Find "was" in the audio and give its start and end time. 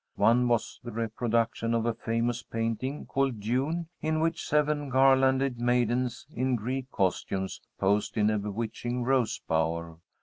0.47-0.79